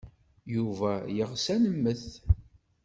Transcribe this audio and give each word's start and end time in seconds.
Yuba 0.55 0.91
yeɣs 1.15 1.45
ad 1.53 1.59
nemmet. 1.63 2.05